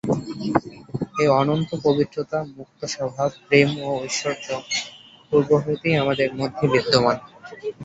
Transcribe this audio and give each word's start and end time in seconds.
এই 1.15 1.27
অনন্ত 1.39 1.69
পবিত্রতা, 1.85 2.37
মুক্তস্বভাব, 2.57 3.29
প্রেম 3.45 3.69
ও 3.81 3.89
ঐশ্বর্য 3.99 4.47
পূর্ব 5.29 5.49
হইতেই 5.63 5.95
আমাদের 6.03 6.29
মধ্যে 6.39 6.65
বিদ্যমান। 6.73 7.17